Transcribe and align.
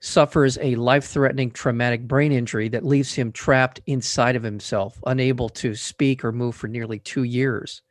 suffers 0.00 0.58
a 0.60 0.74
life 0.76 1.04
threatening 1.04 1.50
traumatic 1.50 2.06
brain 2.06 2.32
injury 2.32 2.68
that 2.68 2.84
leaves 2.84 3.14
him 3.14 3.32
trapped 3.32 3.80
inside 3.86 4.36
of 4.36 4.42
himself, 4.42 4.98
unable 5.06 5.48
to 5.48 5.74
speak 5.74 6.24
or 6.24 6.32
move 6.32 6.54
for 6.54 6.68
nearly 6.68 6.98
two 6.98 7.24
years. 7.24 7.82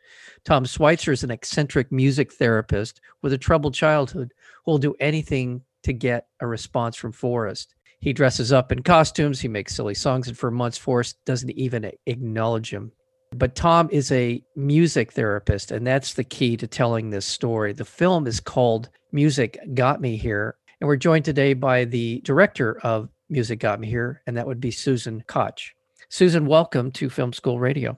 Tom 0.43 0.65
Sweitzer 0.65 1.11
is 1.11 1.23
an 1.23 1.31
eccentric 1.31 1.91
music 1.91 2.33
therapist 2.33 3.01
with 3.21 3.33
a 3.33 3.37
troubled 3.37 3.73
childhood 3.73 4.33
who 4.63 4.71
will 4.71 4.77
do 4.77 4.95
anything 4.99 5.61
to 5.83 5.93
get 5.93 6.27
a 6.39 6.47
response 6.47 6.95
from 6.95 7.11
Forrest. 7.11 7.75
He 7.99 8.13
dresses 8.13 8.51
up 8.53 8.71
in 8.71 8.83
costumes, 8.83 9.39
he 9.39 9.47
makes 9.47 9.75
silly 9.75 9.95
songs, 9.95 10.27
and 10.27 10.37
for 10.37 10.51
months, 10.51 10.77
Forrest 10.77 11.17
doesn't 11.25 11.51
even 11.51 11.91
acknowledge 12.05 12.69
him. 12.69 12.91
But 13.35 13.55
Tom 13.55 13.89
is 13.91 14.11
a 14.11 14.43
music 14.55 15.11
therapist, 15.11 15.71
and 15.71 15.85
that's 15.85 16.13
the 16.13 16.23
key 16.23 16.55
to 16.57 16.67
telling 16.67 17.09
this 17.09 17.25
story. 17.25 17.73
The 17.73 17.83
film 17.83 18.27
is 18.27 18.39
called 18.39 18.89
Music 19.11 19.57
Got 19.73 20.01
Me 20.01 20.17
Here, 20.17 20.55
and 20.85 20.87
we're 20.87 20.97
joined 20.97 21.25
today 21.25 21.55
by 21.55 21.83
the 21.83 22.21
director 22.23 22.77
of 22.81 23.09
Music 23.27 23.57
Got 23.57 23.79
Me 23.79 23.87
Here, 23.87 24.21
and 24.27 24.37
that 24.37 24.45
would 24.45 24.61
be 24.61 24.69
Susan 24.69 25.23
Koch. 25.25 25.73
Susan, 26.09 26.45
welcome 26.45 26.91
to 26.91 27.09
Film 27.09 27.33
School 27.33 27.59
Radio. 27.59 27.97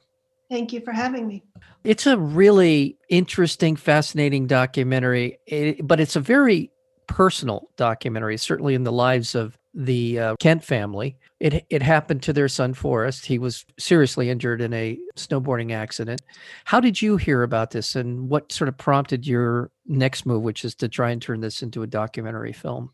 Thank 0.49 0.71
you 0.71 0.79
for 0.79 0.93
having 0.93 1.27
me. 1.27 1.43
It's 1.83 2.07
a 2.07 2.17
really 2.17 2.97
interesting, 3.09 3.75
fascinating 3.75 4.47
documentary, 4.47 5.37
eh, 5.49 5.73
but 5.83 5.99
it's 5.99 6.15
a 6.15 6.21
very 6.21 6.71
personal 7.07 7.69
documentary, 7.75 8.37
certainly 8.37 8.73
in 8.73 8.85
the 8.85 8.93
lives 8.93 9.35
of 9.35 9.56
the 9.77 10.19
uh, 10.19 10.35
Kent 10.39 10.63
family. 10.63 11.17
It 11.39 11.65
it 11.69 11.83
happened 11.83 12.23
to 12.23 12.33
their 12.33 12.47
son 12.47 12.73
Forrest. 12.73 13.25
He 13.25 13.37
was 13.37 13.63
seriously 13.77 14.29
injured 14.29 14.59
in 14.59 14.73
a 14.73 14.97
snowboarding 15.15 15.71
accident. 15.71 16.21
How 16.65 16.79
did 16.79 16.99
you 16.99 17.15
hear 17.15 17.43
about 17.43 17.69
this, 17.71 17.95
and 17.95 18.27
what 18.27 18.51
sort 18.51 18.69
of 18.69 18.77
prompted 18.77 19.25
your 19.25 19.71
next 19.85 20.25
move, 20.25 20.41
which 20.41 20.65
is 20.65 20.73
to 20.75 20.89
try 20.89 21.11
and 21.11 21.21
turn 21.21 21.39
this 21.39 21.61
into 21.61 21.83
a 21.83 21.87
documentary 21.87 22.53
film? 22.53 22.89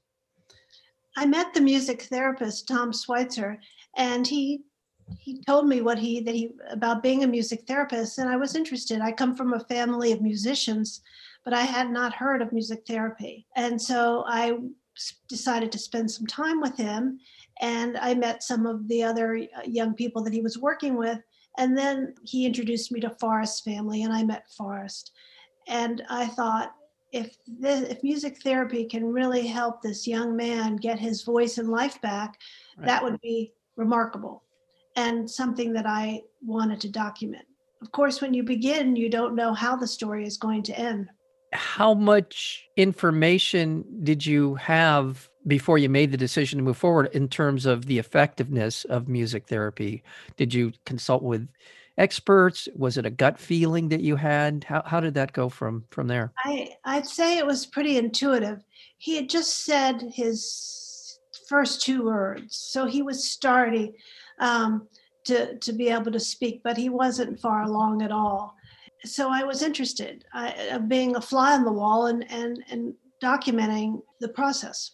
I 1.16 1.26
met 1.26 1.54
the 1.54 1.62
music 1.62 2.04
therapist 2.04 2.68
Tom 2.68 2.92
Sweitzer, 2.92 3.60
and 3.96 4.28
he 4.28 4.64
he 5.18 5.42
told 5.44 5.68
me 5.68 5.82
what 5.82 5.98
he 5.98 6.20
that 6.20 6.36
he 6.36 6.52
about 6.70 7.02
being 7.02 7.24
a 7.24 7.28
music 7.28 7.62
therapist, 7.66 8.20
and 8.20 8.30
I 8.30 8.36
was 8.36 8.56
interested. 8.56 9.00
I 9.00 9.14
come 9.14 9.38
from 9.38 9.54
a 9.54 9.60
family 9.62 10.12
of 10.12 10.22
musicians, 10.22 11.02
but 11.46 11.54
I 11.54 11.62
had 11.62 11.90
not 11.92 12.14
heard 12.14 12.42
of 12.42 12.52
music 12.52 12.84
therapy, 12.86 13.48
and 13.56 13.82
so 13.82 14.26
I 14.28 14.58
decided 15.28 15.72
to 15.72 15.80
spend 15.80 16.10
some 16.10 16.28
time 16.28 16.62
with 16.62 16.78
him 16.78 17.20
and 17.62 17.98
I 17.98 18.14
met 18.14 18.44
some 18.44 18.66
of 18.66 18.88
the 18.88 19.04
other 19.04 19.36
uh, 19.36 19.62
young 19.66 19.94
people 19.94 20.24
that 20.24 20.34
he 20.34 20.42
was 20.42 20.58
working 20.58 20.98
with. 20.98 21.20
And 21.58 21.78
then 21.78 22.16
he 22.24 22.46
introduced 22.46 22.92
me 22.92 23.00
to 23.02 23.12
Forrest 23.12 23.64
family, 23.64 24.04
and 24.04 24.12
I 24.12 24.24
met 24.24 24.52
Forrest. 24.58 25.12
And 25.68 26.04
I 26.10 26.26
thought, 26.26 26.74
if 27.12 27.38
this, 27.48 27.82
if 27.90 28.04
music 28.04 28.42
therapy 28.42 28.86
can 28.86 29.06
really 29.06 29.46
help 29.46 29.82
this 29.82 30.08
young 30.08 30.36
man 30.36 30.78
get 30.78 30.98
his 30.98 31.22
voice 31.22 31.60
and 31.60 31.70
life 31.70 32.02
back, 32.02 32.40
right. 32.78 32.88
that 32.88 33.04
would 33.04 33.22
be 33.22 33.54
remarkable, 33.76 34.44
and 34.96 35.30
something 35.30 35.74
that 35.74 35.86
I 35.86 36.24
wanted 36.42 36.82
to 36.82 36.90
document. 36.90 37.46
Of 37.84 37.92
course, 37.92 38.20
when 38.20 38.34
you 38.34 38.44
begin, 38.44 38.96
you 38.96 39.10
don't 39.10 39.36
know 39.36 39.54
how 39.54 39.76
the 39.76 39.88
story 39.88 40.26
is 40.26 40.38
going 40.38 40.64
to 40.64 40.80
end. 40.80 41.10
How 41.54 41.94
much 41.94 42.68
information 42.78 43.86
did 44.04 44.26
you 44.26 44.56
have 44.56 45.30
before 45.46 45.78
you 45.78 45.90
made 45.90 46.12
the 46.12 46.18
decision 46.18 46.58
to 46.58 46.64
move 46.64 46.78
forward 46.78 47.10
in 47.14 47.28
terms 47.28 47.66
of 47.66 47.86
the 47.86 48.00
effectiveness 48.00 48.86
of 48.86 49.08
music 49.08 49.48
therapy? 49.48 50.04
Did 50.36 50.54
you 50.54 50.74
consult 50.86 51.24
with 51.24 51.48
experts? 51.98 52.68
Was 52.76 52.98
it 52.98 53.06
a 53.06 53.12
gut 53.12 53.40
feeling 53.40 53.90
that 53.90 54.02
you 54.02 54.16
had? 54.16 54.64
How, 54.64 54.84
how 54.86 55.00
did 55.00 55.14
that 55.14 55.34
go 55.34 55.50
from 55.50 55.86
from 55.92 56.08
there? 56.08 56.34
I, 56.44 56.70
I'd 56.86 57.06
say 57.06 57.38
it 57.38 57.46
was 57.46 57.66
pretty 57.66 57.98
intuitive. 57.98 58.64
He 58.98 59.16
had 59.16 59.30
just 59.30 59.66
said 59.66 60.02
his 60.14 61.20
first 61.48 61.82
two 61.82 62.06
words, 62.06 62.56
so 62.56 62.86
he 62.86 63.02
was 63.02 63.30
starting 63.30 63.94
um, 64.40 64.88
to, 65.26 65.58
to 65.60 65.74
be 65.74 65.90
able 65.90 66.12
to 66.12 66.20
speak, 66.20 66.62
but 66.64 66.78
he 66.78 66.90
wasn't 66.90 67.40
far 67.40 67.64
along 67.64 68.02
at 68.02 68.12
all. 68.12 68.56
So 69.06 69.30
I 69.30 69.44
was 69.44 69.62
interested 69.62 70.26
of 70.34 70.88
being 70.88 71.16
a 71.16 71.22
fly 71.22 71.54
on 71.54 71.66
the 71.66 71.72
wall 71.72 72.08
and, 72.08 72.30
and, 72.32 72.64
and 72.70 72.94
documenting 73.22 74.02
the 74.20 74.30
process 74.30 74.92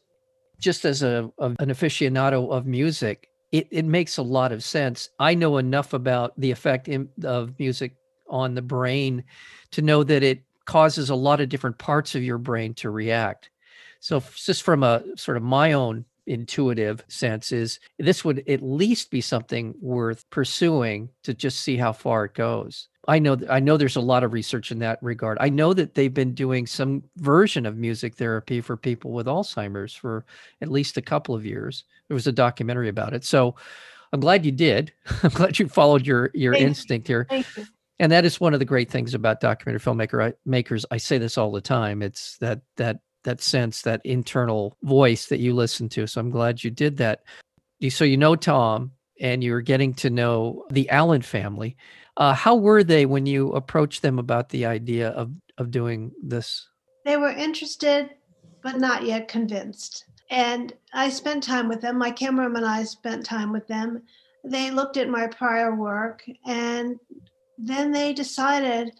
just 0.59 0.85
as 0.85 1.01
a, 1.01 1.31
a, 1.39 1.45
an 1.45 1.69
aficionado 1.69 2.51
of 2.51 2.65
music, 2.65 3.29
it, 3.51 3.67
it 3.71 3.85
makes 3.85 4.17
a 4.17 4.21
lot 4.21 4.51
of 4.51 4.63
sense. 4.63 5.09
I 5.19 5.33
know 5.33 5.57
enough 5.57 5.93
about 5.93 6.39
the 6.39 6.51
effect 6.51 6.87
in, 6.87 7.09
of 7.23 7.57
music 7.57 7.95
on 8.29 8.53
the 8.53 8.61
brain 8.61 9.23
to 9.71 9.81
know 9.81 10.03
that 10.03 10.21
it 10.21 10.43
causes 10.65 11.09
a 11.09 11.15
lot 11.15 11.41
of 11.41 11.49
different 11.49 11.77
parts 11.77 12.13
of 12.13 12.23
your 12.23 12.37
brain 12.37 12.73
to 12.75 12.91
react. 12.91 13.49
So, 14.01 14.23
just 14.35 14.63
from 14.63 14.83
a 14.83 15.03
sort 15.17 15.35
of 15.35 15.43
my 15.43 15.73
own 15.73 16.05
intuitive 16.29 17.03
sense, 17.07 17.51
is 17.51 17.79
this 17.97 18.23
would 18.23 18.47
at 18.47 18.61
least 18.61 19.11
be 19.11 19.19
something 19.19 19.73
worth 19.81 20.29
pursuing 20.29 21.09
to 21.23 21.33
just 21.33 21.61
see 21.61 21.75
how 21.75 21.91
far 21.91 22.25
it 22.25 22.35
goes. 22.35 22.87
I 23.07 23.17
know 23.17 23.37
I 23.49 23.59
know 23.59 23.75
there's 23.75 23.95
a 23.95 24.01
lot 24.01 24.23
of 24.23 24.33
research 24.33 24.71
in 24.71 24.79
that 24.79 24.99
regard. 25.01 25.37
I 25.41 25.49
know 25.49 25.73
that 25.73 25.95
they've 25.95 26.13
been 26.13 26.35
doing 26.35 26.67
some 26.67 27.03
version 27.17 27.65
of 27.65 27.75
music 27.75 28.15
therapy 28.15 28.61
for 28.61 28.77
people 28.77 29.11
with 29.11 29.25
Alzheimer's 29.25 29.95
for 29.95 30.25
at 30.61 30.71
least 30.71 30.97
a 30.97 31.01
couple 31.01 31.33
of 31.33 31.45
years. 31.45 31.85
There 32.07 32.15
was 32.15 32.27
a 32.27 32.31
documentary 32.31 32.87
about 32.87 33.13
it. 33.13 33.25
So 33.25 33.55
I'm 34.13 34.19
glad 34.19 34.45
you 34.45 34.51
did. 34.51 34.93
I'm 35.23 35.31
glad 35.31 35.57
you 35.57 35.67
followed 35.67 36.05
your 36.05 36.29
your 36.33 36.53
Thank 36.53 36.67
instinct 36.67 37.09
you. 37.09 37.25
here. 37.29 37.43
And 38.01 38.11
that 38.11 38.23
is 38.23 38.39
one 38.39 38.53
of 38.53 38.59
the 38.59 38.65
great 38.65 38.89
things 38.89 39.13
about 39.13 39.41
documentary 39.41 39.81
filmmaker 39.81 40.23
I, 40.23 40.33
makers. 40.45 40.85
I 40.89 40.97
say 40.97 41.17
this 41.17 41.37
all 41.37 41.51
the 41.51 41.61
time. 41.61 42.01
It's 42.01 42.37
that 42.37 42.61
that 42.77 42.99
that 43.23 43.41
sense, 43.41 43.81
that 43.83 44.01
internal 44.05 44.77
voice 44.83 45.27
that 45.27 45.39
you 45.39 45.53
listen 45.53 45.89
to. 45.89 46.07
So 46.07 46.21
I'm 46.21 46.29
glad 46.29 46.63
you 46.63 46.71
did 46.71 46.97
that. 46.97 47.23
So 47.89 48.03
you 48.03 48.17
know 48.17 48.35
Tom, 48.35 48.91
and 49.19 49.43
you're 49.43 49.61
getting 49.61 49.93
to 49.95 50.09
know 50.09 50.65
the 50.69 50.89
Allen 50.89 51.21
family. 51.21 51.75
Uh, 52.17 52.33
how 52.33 52.55
were 52.55 52.83
they 52.83 53.05
when 53.05 53.25
you 53.25 53.51
approached 53.51 54.01
them 54.01 54.19
about 54.19 54.49
the 54.49 54.65
idea 54.65 55.09
of, 55.09 55.31
of 55.57 55.71
doing 55.71 56.11
this? 56.21 56.67
They 57.05 57.17
were 57.17 57.29
interested, 57.29 58.09
but 58.61 58.79
not 58.79 59.03
yet 59.03 59.27
convinced. 59.27 60.05
And 60.29 60.73
I 60.93 61.09
spent 61.09 61.43
time 61.43 61.67
with 61.67 61.81
them. 61.81 61.97
My 61.97 62.11
cameraman 62.11 62.63
and 62.63 62.65
I 62.65 62.83
spent 62.83 63.25
time 63.25 63.51
with 63.51 63.67
them. 63.67 64.03
They 64.43 64.71
looked 64.71 64.97
at 64.97 65.09
my 65.09 65.27
prior 65.27 65.75
work 65.75 66.23
and 66.45 66.97
then 67.57 67.91
they 67.91 68.13
decided 68.13 68.91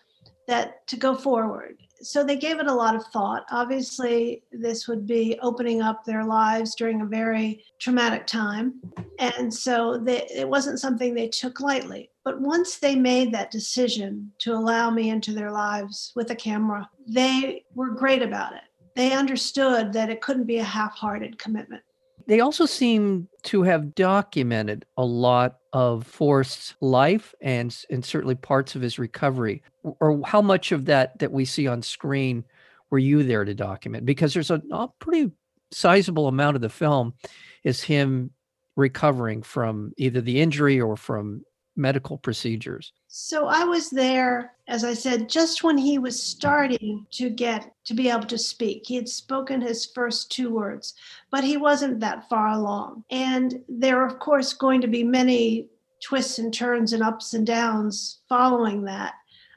that 0.48 0.86
to 0.88 0.98
go 0.98 1.16
forward 1.16 1.78
so 2.02 2.24
they 2.24 2.36
gave 2.36 2.60
it 2.60 2.68
a 2.68 2.74
lot 2.74 2.96
of 2.96 3.06
thought. 3.08 3.46
Obviously, 3.52 4.44
this 4.52 4.88
would 4.88 5.06
be 5.06 5.38
opening 5.42 5.82
up 5.82 6.04
their 6.04 6.24
lives 6.24 6.76
during 6.76 7.02
a 7.02 7.06
very 7.06 7.64
traumatic 7.80 8.26
time. 8.26 8.76
And 9.20 9.54
so 9.54 9.98
they, 9.98 10.28
it 10.34 10.48
wasn't 10.48 10.80
something 10.80 11.14
they 11.14 11.28
took 11.28 11.60
lightly. 11.60 12.12
But 12.24 12.42
once 12.42 12.78
they 12.78 12.96
made 12.96 13.34
that 13.34 13.52
decision 13.52 14.32
to 14.40 14.54
allow 14.54 14.90
me 14.90 15.10
into 15.10 15.34
their 15.34 15.52
lives 15.52 16.12
with 16.16 16.32
a 16.32 16.36
camera, 16.36 16.90
they 17.08 17.66
were 17.74 17.92
great 17.92 18.22
about 18.22 18.54
it. 18.54 18.62
They 18.96 19.14
understood 19.14 19.94
that 19.94 20.10
it 20.10 20.22
couldn't 20.22 20.46
be 20.46 20.58
a 20.58 20.64
half 20.64 20.94
hearted 20.94 21.40
commitment. 21.40 21.84
They 22.30 22.42
also 22.42 22.68
seem 22.68 23.28
to 23.46 23.64
have 23.64 23.96
documented 23.96 24.86
a 24.98 25.04
lot 25.04 25.58
of 25.74 26.06
Forrest's 26.06 26.76
life 26.80 27.34
and 27.42 27.76
and 27.90 28.06
certainly 28.06 28.36
parts 28.36 28.76
of 28.76 28.84
his 28.84 29.00
recovery. 29.00 29.64
Or 29.82 30.22
how 30.24 30.40
much 30.44 30.72
of 30.72 30.86
that 30.86 31.18
that 31.18 31.32
we 31.32 31.44
see 31.44 31.68
on 31.68 31.82
screen 31.82 32.46
were 32.92 33.00
you 33.00 33.24
there 33.24 33.46
to 33.46 33.56
document? 33.56 34.06
Because 34.06 34.36
there's 34.36 34.52
a, 34.52 34.62
a 34.72 34.88
pretty 35.00 35.32
sizable 35.72 36.28
amount 36.28 36.56
of 36.56 36.62
the 36.62 36.70
film 36.70 37.16
is 37.64 37.82
him 37.82 38.30
recovering 38.76 39.42
from 39.42 39.92
either 39.98 40.22
the 40.22 40.40
injury 40.40 40.80
or 40.80 40.96
from 40.96 41.42
medical 41.80 42.18
procedures? 42.18 42.94
So 43.08 43.48
I 43.48 43.64
was 43.64 43.90
there, 43.90 44.54
as 44.68 44.84
I 44.84 44.94
said, 44.94 45.30
just 45.30 45.64
when 45.64 45.78
he 45.78 45.98
was 45.98 46.22
starting 46.22 47.08
to 47.12 47.30
get 47.30 47.74
to 47.86 47.94
be 47.94 48.10
able 48.10 48.28
to 48.28 48.38
speak. 48.38 48.84
He 48.86 48.96
had 48.96 49.10
spoken 49.10 49.62
his 49.62 49.86
first 49.88 50.32
two 50.32 50.54
words, 50.54 50.94
but 51.32 51.44
he 51.44 51.58
wasn't 51.58 52.00
that 52.02 52.30
far 52.30 52.50
along. 52.50 53.04
And 53.10 53.64
there 53.68 54.02
are, 54.02 54.06
of 54.06 54.20
course, 54.20 54.54
going 54.54 54.82
to 54.82 54.88
be 54.88 55.04
many 55.04 55.68
twists 56.04 56.38
and 56.38 56.54
turns 56.54 56.94
and 56.94 57.02
ups 57.02 57.34
and 57.34 57.48
downs 57.48 58.20
following 58.30 58.84
that, 58.84 59.14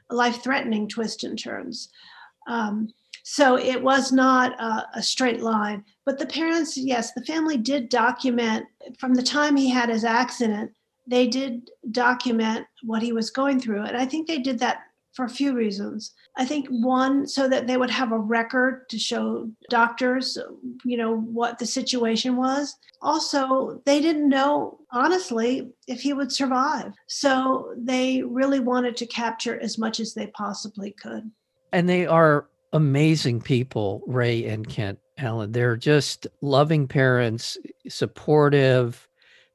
life 0.09 0.43
threatening 0.43 0.87
twists 0.87 1.23
and 1.23 1.37
turns. 1.37 1.89
Um, 2.47 2.93
so 3.23 3.57
it 3.57 3.81
was 3.81 4.11
not 4.11 4.59
a, 4.59 4.87
a, 4.95 5.03
straight 5.03 5.41
line. 5.41 5.85
But 6.05 6.19
the 6.19 6.25
parents, 6.25 6.75
yes, 6.75 7.13
the 7.13 7.23
family 7.23 7.55
did 7.55 7.87
document 7.87 8.65
from 8.99 9.13
the 9.13 9.23
time 9.23 9.55
he 9.55 9.69
had 9.69 9.87
his 9.87 10.03
accident 10.03 10.71
they 11.07 11.27
did 11.27 11.69
document 11.91 12.65
what 12.83 13.01
he 13.01 13.13
was 13.13 13.29
going 13.29 13.59
through. 13.59 13.83
And 13.83 13.97
I 13.97 14.05
think 14.05 14.27
they 14.27 14.39
did 14.39 14.59
that 14.59 14.79
for 15.13 15.25
a 15.25 15.29
few 15.29 15.53
reasons. 15.53 16.11
I 16.37 16.45
think 16.45 16.67
one, 16.69 17.27
so 17.27 17.47
that 17.47 17.67
they 17.67 17.77
would 17.77 17.91
have 17.91 18.11
a 18.11 18.17
record 18.17 18.89
to 18.89 18.97
show 18.97 19.49
doctors, 19.69 20.37
you 20.83 20.97
know, 20.97 21.17
what 21.17 21.59
the 21.59 21.67
situation 21.67 22.35
was. 22.35 22.75
Also, 23.01 23.81
they 23.85 24.01
didn't 24.01 24.27
know, 24.27 24.79
honestly, 24.91 25.71
if 25.87 26.01
he 26.01 26.13
would 26.13 26.31
survive. 26.31 26.93
So 27.07 27.75
they 27.77 28.23
really 28.23 28.59
wanted 28.59 28.97
to 28.97 29.05
capture 29.05 29.59
as 29.59 29.77
much 29.77 29.99
as 29.99 30.15
they 30.15 30.27
possibly 30.27 30.91
could. 30.91 31.29
And 31.71 31.87
they 31.87 32.07
are 32.07 32.47
amazing 32.71 33.41
people, 33.41 34.01
Ray 34.07 34.45
and 34.45 34.67
Kent 34.67 34.97
Allen. 35.19 35.51
They're 35.51 35.77
just 35.77 36.25
loving 36.41 36.87
parents, 36.87 37.57
supportive. 37.87 39.07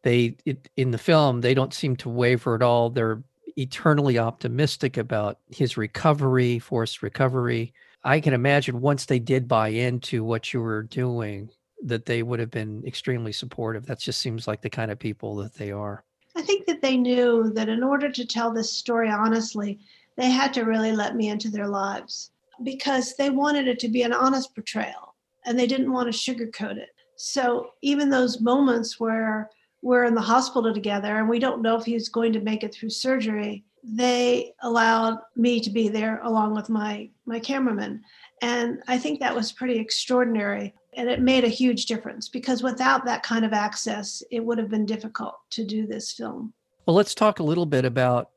They, 0.03 0.37
it, 0.45 0.69
in 0.77 0.91
the 0.91 0.99
film, 0.99 1.41
they 1.41 1.55
don't 1.55 1.75
seem 1.75 1.97
to 1.97 2.09
waver 2.09 2.55
at 2.55 2.63
all. 2.63 2.91
They're 2.91 3.23
eternally 3.57 4.19
optimistic 4.19 4.97
about 4.97 5.39
his 5.51 5.77
recovery, 5.77 6.59
forced 6.59 7.03
recovery. 7.03 7.75
I 8.05 8.21
can 8.21 8.33
imagine 8.33 8.81
once 8.81 9.07
they 9.07 9.19
did 9.19 9.49
buy 9.49 9.69
into 9.69 10.23
what 10.23 10.53
you 10.53 10.61
were 10.61 10.85
doing, 10.85 11.51
that 11.83 12.07
they 12.07 12.23
would 12.23 12.39
have 12.39 12.51
been 12.51 12.85
extremely 12.87 13.33
supportive. 13.33 13.87
That 13.87 13.99
just 13.99 14.21
seems 14.21 14.47
like 14.47 14.63
the 14.63 14.71
kind 14.71 14.91
of 14.91 14.99
people 14.99 15.35
that 15.37 15.55
they 15.55 15.73
are. 15.73 16.05
I 16.37 16.43
think 16.43 16.67
that 16.67 16.83
they 16.83 16.97
knew 16.97 17.51
that 17.55 17.69
in 17.69 17.83
order 17.83 18.11
to 18.11 18.25
tell 18.25 18.53
this 18.53 18.73
story 18.73 19.11
honestly, 19.11 19.81
they 20.17 20.31
had 20.31 20.55
to 20.55 20.63
really 20.63 20.93
let 20.93 21.17
me 21.17 21.29
into 21.29 21.51
their 21.51 21.69
lives 21.69 22.31
because 22.63 23.17
they 23.17 23.31
wanted 23.31 23.67
it 23.67 23.79
to 23.81 23.89
be 23.89 24.03
an 24.03 24.13
honest 24.13 24.55
portrayal 24.55 25.15
and 25.47 25.59
they 25.59 25.67
didn't 25.67 25.93
want 25.93 26.13
to 26.13 26.17
sugarcoat 26.17 26.77
it. 26.77 26.91
So 27.17 27.71
even 27.83 28.09
those 28.09 28.41
moments 28.41 29.01
where 29.01 29.51
we're 29.83 30.05
in 30.05 30.15
the 30.15 30.21
hospital 30.21 30.73
together 30.75 31.19
and 31.19 31.29
we 31.29 31.39
don't 31.39 31.63
know 31.63 31.77
if 31.77 31.85
he's 31.85 32.09
going 32.09 32.33
to 32.33 32.41
make 32.41 32.65
it 32.65 32.75
through 32.75 32.91
surgery 32.91 33.65
they 33.85 34.53
allowed 34.63 35.19
me 35.37 35.61
to 35.61 35.71
be 35.71 35.89
there 35.89 36.21
along 36.23 36.55
with 36.55 36.69
my 36.69 37.09
my 37.27 37.39
cameraman. 37.39 38.03
And 38.43 38.83
i 38.89 38.99
think 38.99 39.21
that 39.21 39.35
was 39.35 39.53
pretty 39.53 39.79
extraordinary 39.79 40.75
and 40.95 41.09
it 41.09 41.21
made 41.21 41.45
a 41.45 41.49
huge 41.49 41.87
difference 41.87 42.29
because 42.29 42.63
without 42.63 43.05
that 43.05 43.23
kind 43.23 43.45
of 43.45 43.53
access 43.53 44.23
it 44.31 44.45
would 44.45 44.59
have 44.59 44.71
been 44.71 44.87
difficult 44.87 45.35
to 45.51 45.65
do 45.65 45.87
this 45.87 46.13
film. 46.13 46.53
Well 46.87 46.97
let's 46.97 47.15
talk 47.15 47.39
a 47.39 47.45
little 47.45 47.67
bit 47.67 47.85
about 47.85 48.31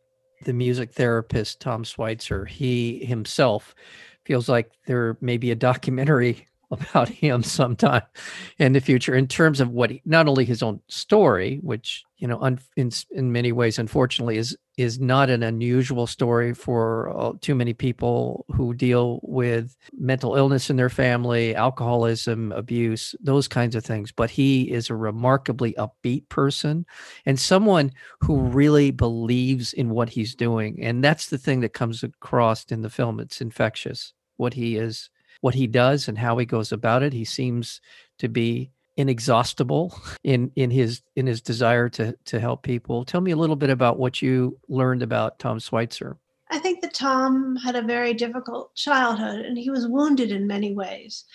the 0.43 0.53
music 0.53 0.93
therapist 0.93 1.59
tom 1.59 1.85
sweitzer. 1.85 2.45
He 2.45 3.05
himself 3.05 3.75
feels 4.25 4.47
like 4.47 4.71
there 4.85 5.17
may 5.21 5.37
be 5.37 5.51
a 5.51 5.55
documentary 5.55 6.47
about 6.71 7.09
him 7.23 7.43
sometime 7.43 8.03
in 8.57 8.73
the 8.73 8.81
future 8.81 9.15
in 9.15 9.27
terms 9.27 9.59
of 9.59 9.69
what 9.69 9.89
he, 9.89 10.01
not 10.05 10.27
only 10.27 10.45
his 10.45 10.63
own 10.63 10.79
story 10.87 11.59
which 11.61 12.03
you 12.17 12.27
know 12.27 12.39
un, 12.41 12.59
in 12.75 12.91
in 13.11 13.31
many 13.31 13.51
ways 13.51 13.77
unfortunately 13.77 14.37
is 14.37 14.57
is 14.81 14.99
not 14.99 15.29
an 15.29 15.43
unusual 15.43 16.07
story 16.07 16.53
for 16.53 17.15
uh, 17.15 17.33
too 17.41 17.53
many 17.53 17.73
people 17.73 18.45
who 18.55 18.73
deal 18.73 19.19
with 19.21 19.75
mental 19.97 20.35
illness 20.35 20.69
in 20.69 20.75
their 20.75 20.89
family 20.89 21.55
alcoholism 21.55 22.51
abuse 22.53 23.13
those 23.21 23.47
kinds 23.47 23.75
of 23.75 23.85
things. 23.85 24.11
But 24.11 24.31
he 24.31 24.71
is 24.71 24.89
a 24.89 24.95
remarkably 24.95 25.73
upbeat 25.73 26.27
person 26.29 26.85
and 27.25 27.39
someone 27.39 27.91
who 28.21 28.39
really 28.39 28.91
believes 28.91 29.73
in 29.73 29.89
what 29.89 30.09
he's 30.09 30.35
doing. 30.35 30.81
And 30.81 31.03
that's 31.03 31.27
the 31.27 31.37
thing 31.37 31.59
that 31.61 31.73
comes 31.73 32.03
across 32.03 32.65
in 32.65 32.81
the 32.81 32.89
film. 32.89 33.19
It's 33.19 33.41
infectious 33.41 34.13
what 34.37 34.53
he 34.55 34.77
is 34.77 35.10
what 35.41 35.55
he 35.55 35.67
does 35.67 36.07
and 36.07 36.17
how 36.17 36.37
he 36.37 36.45
goes 36.45 36.71
about 36.71 37.03
it. 37.03 37.13
He 37.13 37.25
seems 37.25 37.81
to 38.19 38.29
be 38.29 38.71
inexhaustible 38.97 39.99
in 40.23 40.51
in 40.55 40.71
his 40.71 41.01
in 41.15 41.27
his 41.27 41.41
desire 41.41 41.89
to 41.89 42.15
to 42.25 42.39
help 42.39 42.63
people. 42.63 43.03
Tell 43.03 43.21
me 43.21 43.31
a 43.31 43.37
little 43.37 43.55
bit 43.55 43.69
about 43.69 43.99
what 43.99 44.21
you 44.21 44.57
learned 44.69 45.03
about 45.03 45.39
Tom 45.39 45.59
Sweitzer. 45.59 46.17
I 46.49 46.59
think 46.59 46.81
that 46.81 46.93
Tom 46.93 47.55
had 47.55 47.75
a 47.75 47.81
very 47.81 48.13
difficult 48.13 48.75
childhood 48.75 49.39
and 49.39 49.57
he 49.57 49.69
was 49.69 49.87
wounded 49.87 50.31
in 50.31 50.47
many 50.47 50.73
ways. 50.73 51.25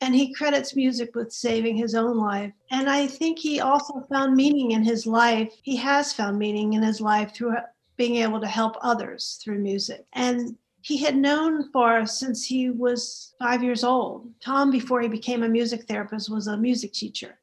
And 0.00 0.14
he 0.14 0.34
credits 0.34 0.74
music 0.74 1.14
with 1.14 1.32
saving 1.32 1.76
his 1.76 1.94
own 1.94 2.16
life. 2.16 2.52
And 2.72 2.90
I 2.90 3.06
think 3.06 3.38
he 3.38 3.60
also 3.60 4.00
found 4.10 4.34
meaning 4.34 4.72
in 4.72 4.82
his 4.82 5.06
life. 5.06 5.52
He 5.62 5.76
has 5.76 6.12
found 6.12 6.38
meaning 6.38 6.72
in 6.72 6.82
his 6.82 7.00
life 7.00 7.32
through 7.32 7.54
being 7.96 8.16
able 8.16 8.40
to 8.40 8.46
help 8.48 8.76
others 8.80 9.38
through 9.42 9.58
music. 9.60 10.04
And 10.12 10.56
he 10.84 10.98
had 10.98 11.16
known 11.16 11.72
Forrest 11.72 12.18
since 12.18 12.44
he 12.44 12.68
was 12.68 13.34
five 13.38 13.64
years 13.64 13.84
old. 13.84 14.28
Tom, 14.38 14.70
before 14.70 15.00
he 15.00 15.08
became 15.08 15.42
a 15.42 15.48
music 15.48 15.84
therapist, 15.84 16.30
was 16.30 16.46
a 16.46 16.58
music 16.58 16.92
teacher, 16.92 17.38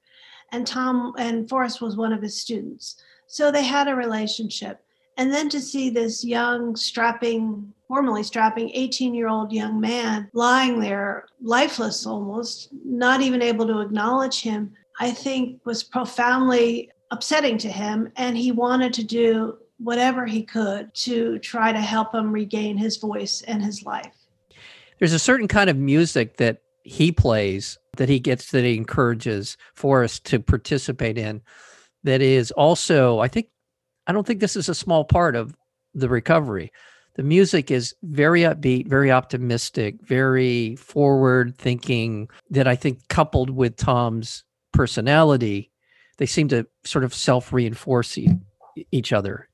and 0.52 0.68
Tom 0.68 1.16
and 1.18 1.50
Forrest 1.50 1.82
was 1.82 1.98
one 1.98 2.14
of 2.14 2.22
his 2.22 2.40
students. 2.40 3.02
So 3.26 3.50
they 3.50 3.64
had 3.64 3.88
a 3.88 3.96
relationship. 3.96 4.86
And 5.18 5.34
then 5.34 5.50
to 5.50 5.60
see 5.60 5.90
this 5.90 6.24
young, 6.24 6.76
strapping, 6.76 7.74
formerly 7.88 8.22
strapping 8.22 8.70
18 8.76 9.16
year 9.16 9.28
old 9.28 9.52
young 9.52 9.82
man 9.82 10.30
lying 10.34 10.80
there, 10.80 11.26
lifeless 11.42 12.06
almost, 12.06 12.70
not 12.86 13.22
even 13.22 13.42
able 13.42 13.66
to 13.66 13.80
acknowledge 13.80 14.42
him, 14.42 14.72
I 15.00 15.10
think 15.10 15.62
was 15.66 15.82
profoundly 15.82 16.92
upsetting 17.10 17.58
to 17.58 17.70
him. 17.70 18.12
And 18.18 18.38
he 18.38 18.52
wanted 18.52 18.94
to 18.94 19.04
do 19.04 19.58
whatever 19.84 20.26
he 20.26 20.44
could 20.44 20.94
to 20.94 21.40
try 21.40 21.72
to 21.72 21.80
help 21.80 22.14
him 22.14 22.32
regain 22.32 22.78
his 22.78 22.98
voice 22.98 23.42
and 23.48 23.64
his 23.64 23.84
life. 23.84 24.14
There's 25.00 25.14
a 25.14 25.20
certain 25.20 25.48
kind 25.48 25.70
of 25.70 25.78
music 25.78 26.38
that 26.38 26.62
he 26.84 27.12
plays 27.12 27.78
that 27.98 28.10
he 28.10 28.20
gets 28.20 28.52
that 28.52 28.64
he 28.64 28.76
encourages 28.76 29.58
Forrest 29.74 30.26
to 30.26 30.40
participate 30.40 31.18
in 31.18 31.42
that 32.04 32.22
is 32.22 32.52
also, 32.52 33.20
I 33.20 33.28
think, 33.28 33.48
I 34.08 34.12
don't 34.12 34.26
think 34.26 34.40
this 34.40 34.56
is 34.56 34.70
a 34.70 34.76
small 34.76 35.04
part 35.04 35.36
of 35.36 35.56
the 35.94 36.10
recovery. 36.10 36.72
The 37.16 37.24
music 37.24 37.70
is 37.70 37.94
very 38.04 38.42
upbeat, 38.42 38.88
very 38.88 39.12
optimistic, 39.12 39.96
very 40.02 40.76
forward 40.78 41.58
thinking, 41.58 42.30
that 42.50 42.68
I 42.68 42.76
think 42.76 43.08
coupled 43.10 43.50
with 43.50 43.76
Tom's 43.76 44.44
personality, 44.72 45.72
they 46.18 46.26
seem 46.26 46.48
to 46.50 46.66
sort 46.86 47.04
of 47.04 47.14
self 47.14 47.52
reinforce 47.52 48.18
each 48.92 49.12
other 49.12 49.50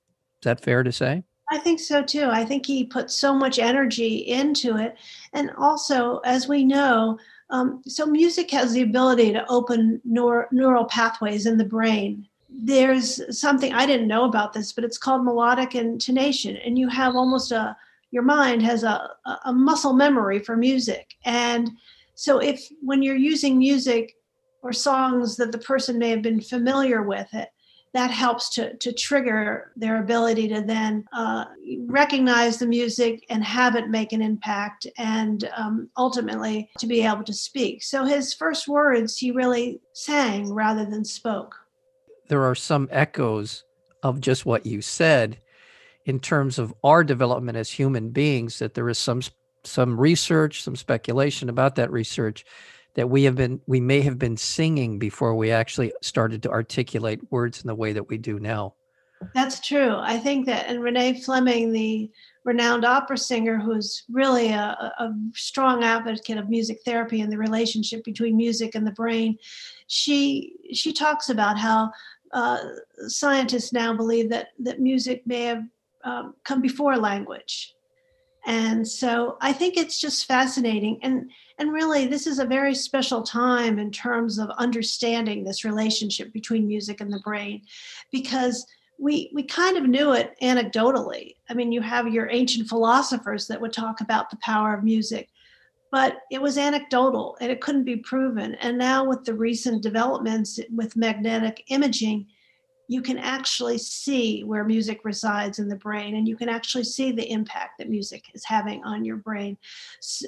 that 0.47 0.63
fair 0.63 0.81
to 0.81 0.91
say? 0.91 1.23
I 1.49 1.57
think 1.57 1.79
so 1.79 2.03
too. 2.03 2.25
I 2.29 2.44
think 2.44 2.65
he 2.65 2.83
put 2.83 3.09
so 3.11 3.33
much 3.33 3.59
energy 3.59 4.17
into 4.17 4.77
it. 4.77 4.95
And 5.33 5.51
also, 5.57 6.19
as 6.25 6.47
we 6.47 6.65
know, 6.65 7.17
um, 7.49 7.81
so 7.88 8.05
music 8.05 8.51
has 8.51 8.73
the 8.73 8.81
ability 8.81 9.31
to 9.33 9.49
open 9.49 10.01
neur- 10.07 10.51
neural 10.51 10.85
pathways 10.85 11.45
in 11.45 11.57
the 11.57 11.63
brain. 11.63 12.27
There's 12.50 13.22
something 13.39 13.72
I 13.72 13.86
didn't 13.86 14.07
know 14.07 14.25
about 14.25 14.51
this, 14.51 14.74
but 14.74 14.83
it's 14.83 14.98
called 14.98 15.24
melodic 15.24 15.75
intonation. 15.75 16.57
And 16.57 16.77
you 16.77 16.89
have 16.89 17.15
almost 17.15 17.51
a, 17.51 17.77
your 18.12 18.24
mind 18.24 18.62
has 18.63 18.83
a, 18.83 19.10
a 19.45 19.53
muscle 19.53 19.93
memory 19.93 20.39
for 20.39 20.57
music. 20.57 21.15
And 21.24 21.72
so, 22.15 22.39
if 22.39 22.67
when 22.81 23.01
you're 23.01 23.15
using 23.15 23.57
music 23.57 24.15
or 24.63 24.74
songs 24.74 25.38
that 25.38 25.51
the 25.51 25.60
person 25.60 25.98
may 25.98 26.10
have 26.10 26.22
been 26.22 26.41
familiar 26.41 27.03
with 27.03 27.33
it, 27.33 27.50
that 27.94 28.12
helps 28.12 28.50
to, 28.50 28.75
to 28.77 28.91
trigger 28.91 29.72
their 29.75 30.01
ability 30.01 30.48
to 30.50 30.62
then 30.62 31.06
uh, 31.13 31.46
recognize 31.86 32.60
the 32.60 32.67
music 32.67 33.25
and 33.29 33.44
have 33.44 33.75
it 33.75 33.89
make 33.89 34.13
an 34.13 34.22
impact 34.22 34.86
and 34.98 35.50
um, 35.56 35.89
ultimately 35.98 36.70
to 36.79 36.88
be 36.88 37.01
able 37.01 37.24
to 37.24 37.34
speak. 37.34 37.84
So 37.84 38.06
his 38.06 38.34
first 38.34 38.67
words 38.67 39.17
he 39.17 39.32
really 39.32 39.79
sang 39.94 40.53
rather 40.53 40.86
than 40.86 41.06
spoke. 41.06 41.56
There 42.27 42.44
are 42.44 42.56
some 42.56 42.89
echoes 42.91 43.63
of 44.03 44.22
just 44.22 44.46
what 44.46 44.65
you 44.65 44.82
said 44.82 45.39
in 46.06 46.20
terms 46.20 46.60
of 46.60 46.74
our 46.84 47.03
development 47.03 47.58
as 47.58 47.70
human 47.70 48.10
beings 48.10 48.60
that 48.60 48.74
there 48.74 48.89
is 48.89 48.98
some 48.98 49.22
some 49.63 50.00
research 50.00 50.63
some 50.63 50.75
speculation 50.75 51.50
about 51.50 51.75
that 51.75 51.91
research 51.91 52.46
that 52.98 53.10
we 53.10 53.24
have 53.24 53.36
been 53.36 53.62
we 53.68 53.80
may 53.80 54.01
have 54.01 54.20
been 54.20 54.36
singing 54.36 55.00
before 55.00 55.36
we 55.36 55.51
actually 55.51 55.94
started 56.01 56.44
to 56.44 56.50
articulate 56.50 57.22
words 57.32 57.62
in 57.62 57.68
the 57.68 57.75
way 57.75 57.94
that 57.94 58.10
we 58.10 58.18
do 58.18 58.39
now. 58.39 58.74
That's 59.34 59.60
true. 59.66 59.96
I 59.96 60.18
think 60.18 60.46
that 60.48 60.66
and 60.68 60.84
renee 60.84 61.22
fleming 61.22 61.72
the 61.72 62.12
renowned 62.44 62.86
opera 62.86 63.18
singer 63.18 63.60
who's 63.60 64.04
really 64.10 64.50
a, 64.50 64.94
a 65.00 65.13
strong 65.36 65.84
advocate 65.84 66.38
of 66.38 66.50
music 66.50 66.80
therapy 66.86 67.22
and 67.22 67.32
the 67.32 67.38
relationship 67.38 68.04
between 68.04 68.36
music 68.38 68.74
and 68.74 68.88
the 68.88 68.92
brain 68.92 69.38
she 69.88 70.54
she 70.72 70.94
talks 70.94 71.30
about 71.30 71.58
how 71.58 71.92
uh, 72.34 72.60
scientists 73.08 73.74
now 73.74 73.94
believe 73.94 74.30
that 74.30 74.50
that 74.60 74.80
music 74.80 75.25
may 75.25 75.44
have 75.44 75.63
um, 76.04 76.36
come 76.44 76.62
before 76.62 76.96
language 76.98 77.74
and 78.48 78.88
so 78.88 79.38
i 79.42 79.54
think 79.54 79.77
it's 79.77 80.01
just 80.01 80.25
fascinating 80.25 81.00
and 81.04 81.30
and 81.60 81.74
really, 81.74 82.06
this 82.06 82.27
is 82.27 82.38
a 82.38 82.46
very 82.46 82.75
special 82.75 83.24
time 83.24 83.80
in 83.80 83.89
terms 83.89 84.38
of 84.38 84.50
understanding 84.51 85.44
this 85.44 85.66
relationship 85.66 86.32
between 86.32 86.68
music 86.68 87.01
and 87.01 87.12
the 87.12 87.22
brain, 87.24 87.63
because 88.12 88.66
we 89.00 89.32
we 89.34 89.44
kind 89.44 89.75
of 89.77 89.88
knew 89.88 90.13
it 90.13 90.36
anecdotally. 90.42 91.36
I 91.50 91.56
mean, 91.56 91.72
you 91.72 91.82
have 91.82 92.13
your 92.13 92.30
ancient 92.30 92.70
philosophers 92.70 93.48
that 93.48 93.60
would 93.60 93.74
talk 93.74 94.01
about 94.01 94.30
the 94.30 94.38
power 94.38 94.75
of 94.75 94.84
music, 94.84 95.30
but 95.92 96.20
it 96.30 96.42
was 96.42 96.60
anecdotal 96.60 97.38
and 97.42 97.51
it 97.51 97.62
couldn't 97.62 97.86
be 97.86 97.98
proven. 97.98 98.54
And 98.56 98.77
now 98.77 99.04
with 99.04 99.25
the 99.25 99.34
recent 99.34 99.82
developments 99.82 100.60
with 100.75 100.96
magnetic 100.96 101.63
imaging, 101.70 102.27
you 102.88 103.01
can 103.01 103.17
actually 103.17 103.77
see 103.77 104.44
where 104.44 104.63
music 104.63 105.01
resides 105.03 105.60
in 105.60 105.67
the 105.67 105.75
brain 105.75 106.15
and 106.15 106.27
you 106.27 106.38
can 106.38 106.50
actually 106.50 106.84
see 106.84 107.12
the 107.12 107.29
impact 107.32 107.77
that 107.77 107.89
music 107.89 108.24
is 108.34 108.46
having 108.46 108.84
on 108.84 109.03
your 109.03 109.17
brain 109.17 109.58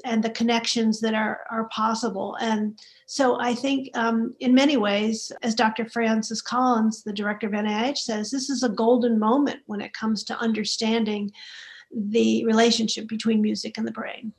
and 0.03 0.23
the 0.23 0.29
connections 0.29 0.99
that 0.99 1.13
are, 1.13 1.41
are 1.49 1.69
possible. 1.69 2.37
And 2.41 2.77
so 3.09 3.39
i 3.39 3.55
think 3.55 3.89
um, 3.97 4.35
in 4.39 4.53
many 4.53 4.77
ways 4.77 5.31
as 5.41 5.55
dr 5.55 5.89
francis 5.89 6.41
collins 6.41 7.03
the 7.03 7.11
director 7.11 7.47
of 7.47 7.53
nih 7.53 7.97
says 7.97 8.29
this 8.29 8.51
is 8.51 8.61
a 8.61 8.69
golden 8.69 9.17
moment 9.17 9.59
when 9.65 9.81
it 9.81 9.93
comes 9.93 10.23
to 10.23 10.39
understanding 10.39 11.31
the 11.91 12.45
relationship 12.45 13.07
between 13.07 13.41
music 13.41 13.79
and 13.79 13.87
the 13.87 13.91
brain 13.91 14.31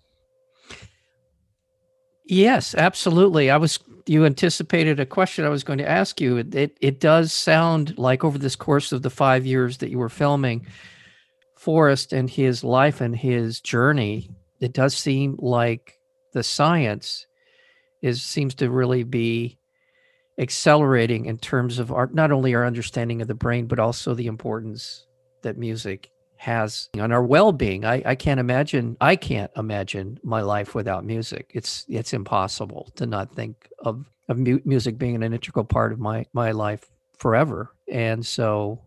Yes, 2.30 2.76
absolutely. 2.76 3.50
I 3.50 3.56
was 3.56 3.80
you 4.06 4.24
anticipated 4.24 5.00
a 5.00 5.06
question 5.06 5.44
I 5.44 5.48
was 5.48 5.64
going 5.64 5.78
to 5.80 5.88
ask 5.88 6.20
you. 6.20 6.36
It, 6.36 6.54
it, 6.54 6.78
it 6.80 7.00
does 7.00 7.32
sound 7.32 7.98
like 7.98 8.22
over 8.22 8.38
this 8.38 8.54
course 8.54 8.92
of 8.92 9.02
the 9.02 9.10
5 9.10 9.44
years 9.44 9.78
that 9.78 9.90
you 9.90 9.98
were 9.98 10.08
filming 10.08 10.64
Forrest 11.56 12.12
and 12.12 12.30
his 12.30 12.62
life 12.62 13.00
and 13.00 13.16
his 13.16 13.60
journey, 13.60 14.30
it 14.60 14.72
does 14.72 14.96
seem 14.96 15.36
like 15.40 15.98
the 16.32 16.44
science 16.44 17.26
is 18.00 18.22
seems 18.22 18.54
to 18.54 18.70
really 18.70 19.02
be 19.02 19.58
accelerating 20.38 21.26
in 21.26 21.36
terms 21.36 21.80
of 21.80 21.90
our 21.90 22.08
not 22.12 22.30
only 22.30 22.54
our 22.54 22.64
understanding 22.64 23.20
of 23.20 23.28
the 23.28 23.34
brain 23.34 23.66
but 23.66 23.80
also 23.80 24.14
the 24.14 24.28
importance 24.28 25.04
that 25.42 25.58
music 25.58 26.10
has 26.40 26.88
on 26.98 27.12
our 27.12 27.22
well-being. 27.22 27.84
I, 27.84 28.02
I 28.06 28.14
can't 28.14 28.40
imagine 28.40 28.96
I 28.98 29.14
can't 29.14 29.50
imagine 29.58 30.18
my 30.24 30.40
life 30.40 30.74
without 30.74 31.04
music. 31.04 31.50
It's 31.52 31.84
it's 31.86 32.14
impossible 32.14 32.90
to 32.96 33.04
not 33.04 33.34
think 33.34 33.68
of 33.80 34.06
of 34.26 34.38
mu- 34.38 34.62
music 34.64 34.96
being 34.96 35.14
an 35.14 35.22
integral 35.22 35.66
part 35.66 35.92
of 35.92 35.98
my 35.98 36.24
my 36.32 36.52
life 36.52 36.90
forever. 37.18 37.74
And 37.92 38.24
so 38.24 38.80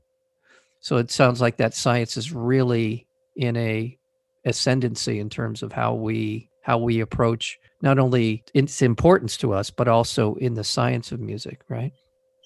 so 0.80 0.98
it 0.98 1.12
sounds 1.12 1.42
like 1.42 1.58
that 1.58 1.76
science 1.76 2.18
is 2.18 2.34
really 2.34 3.06
in 3.36 3.56
a 3.56 4.00
ascendancy 4.46 5.20
in 5.20 5.30
terms 5.30 5.62
of 5.62 5.72
how 5.72 5.94
we 5.94 6.50
how 6.64 6.80
we 6.80 7.02
approach 7.02 7.60
not 7.84 8.00
only 8.00 8.44
its 8.56 8.82
importance 8.82 9.38
to 9.38 9.54
us 9.54 9.70
but 9.70 9.88
also 9.88 10.34
in 10.36 10.56
the 10.56 10.64
science 10.64 11.12
of 11.12 11.20
music, 11.20 11.62
right? 11.70 11.94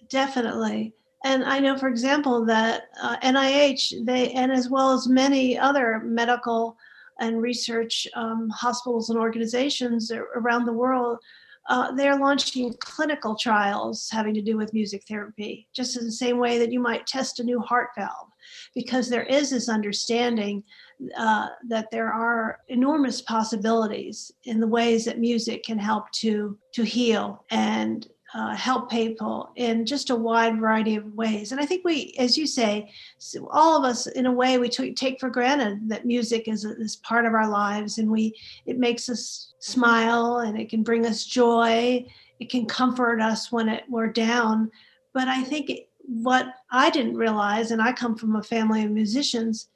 Definitely. 0.09 0.93
And 1.27 1.43
I 1.43 1.59
know, 1.59 1.77
for 1.77 1.89
example, 1.89 2.45
that 2.45 2.83
uh, 3.01 3.17
NIH, 3.17 4.05
they, 4.05 4.31
and 4.31 4.49
as 4.49 4.69
well 4.69 4.93
as 4.93 5.09
many 5.09 5.59
other 5.59 5.99
medical 6.05 6.77
and 7.19 7.41
research 7.41 8.07
um, 8.15 8.49
hospitals 8.49 9.09
and 9.09 9.19
organizations 9.19 10.09
around 10.09 10.63
the 10.63 10.71
world, 10.71 11.17
uh, 11.67 11.91
they're 11.91 12.17
launching 12.17 12.73
clinical 12.79 13.35
trials 13.35 14.07
having 14.09 14.33
to 14.35 14.41
do 14.41 14.55
with 14.55 14.73
music 14.73 15.03
therapy, 15.05 15.67
just 15.73 15.97
in 15.97 16.05
the 16.05 16.11
same 16.13 16.37
way 16.37 16.57
that 16.59 16.71
you 16.71 16.79
might 16.79 17.05
test 17.05 17.41
a 17.41 17.43
new 17.43 17.59
heart 17.59 17.89
valve, 17.97 18.29
because 18.73 19.09
there 19.09 19.23
is 19.25 19.49
this 19.49 19.67
understanding 19.67 20.63
uh, 21.17 21.47
that 21.67 21.91
there 21.91 22.13
are 22.13 22.59
enormous 22.69 23.21
possibilities 23.21 24.31
in 24.45 24.61
the 24.61 24.67
ways 24.67 25.03
that 25.03 25.19
music 25.19 25.65
can 25.65 25.77
help 25.77 26.09
to 26.13 26.57
to 26.73 26.83
heal 26.83 27.43
and 27.51 28.07
uh, 28.33 28.55
help 28.55 28.91
people 28.91 29.51
in 29.55 29.85
just 29.85 30.09
a 30.09 30.15
wide 30.15 30.59
variety 30.59 30.95
of 30.95 31.13
ways. 31.13 31.51
And 31.51 31.61
I 31.61 31.65
think 31.65 31.85
we, 31.85 32.13
as 32.19 32.37
you 32.37 32.45
say, 32.45 32.91
all 33.49 33.77
of 33.77 33.83
us, 33.83 34.07
in 34.07 34.25
a 34.25 34.31
way, 34.31 34.57
we 34.57 34.69
t- 34.69 34.93
take 34.93 35.19
for 35.19 35.29
granted 35.29 35.89
that 35.89 36.05
music 36.05 36.47
is, 36.47 36.65
a, 36.65 36.75
is 36.77 36.97
part 36.97 37.25
of 37.25 37.33
our 37.33 37.47
lives, 37.47 37.97
and 37.97 38.11
we 38.11 38.35
it 38.65 38.77
makes 38.77 39.07
us 39.09 39.53
smile, 39.59 40.39
and 40.39 40.59
it 40.59 40.69
can 40.69 40.83
bring 40.83 41.05
us 41.05 41.25
joy. 41.25 42.05
It 42.39 42.49
can 42.49 42.65
comfort 42.65 43.21
us 43.21 43.51
when 43.51 43.69
it, 43.69 43.83
we're 43.89 44.07
down. 44.11 44.71
But 45.13 45.27
I 45.27 45.43
think 45.43 45.69
it, 45.69 45.89
what 45.99 46.47
I 46.71 46.89
didn't 46.89 47.15
realize, 47.15 47.71
and 47.71 47.81
I 47.81 47.93
come 47.93 48.15
from 48.15 48.35
a 48.35 48.43
family 48.43 48.83
of 48.83 48.91
musicians, 48.91 49.69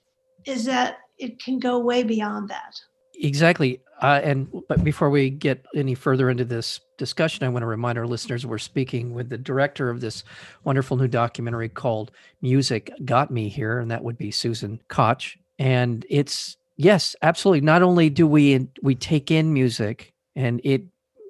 is 0.46 0.66
that 0.66 0.98
it 1.18 1.42
can 1.42 1.58
go 1.60 1.80
way 1.80 2.04
beyond 2.04 2.50
that. 2.50 2.80
Exactly. 3.16 3.80
Uh, 4.02 4.20
and 4.24 4.48
but 4.68 4.84
before 4.84 5.10
we 5.10 5.30
get 5.30 5.66
any 5.76 5.96
further 5.96 6.30
into 6.30 6.44
this 6.44 6.80
discussion, 7.02 7.44
I 7.44 7.50
want 7.50 7.64
to 7.64 7.68
remind 7.68 7.98
our 7.98 8.06
listeners 8.06 8.46
we're 8.46 8.60
speaking 8.60 9.16
with 9.16 9.30
the 9.30 9.38
director 9.40 9.90
of 9.90 10.02
this 10.02 10.24
wonderful 10.66 10.98
new 10.98 11.08
documentary 11.08 11.68
called 11.68 12.12
Music 12.44 12.92
Got 13.04 13.32
Me 13.32 13.50
Here, 13.50 13.80
and 13.80 13.90
that 13.90 14.04
would 14.04 14.20
be 14.20 14.30
Susan 14.30 14.80
Koch. 14.88 15.36
And 15.58 16.06
it's 16.12 16.58
yes, 16.78 17.16
absolutely. 17.24 17.62
Not 17.62 17.82
only 17.82 18.12
do 18.12 18.28
we 18.28 18.68
we 18.84 18.94
take 18.94 19.32
in 19.32 19.52
music 19.52 20.14
and 20.36 20.62
it 20.64 20.84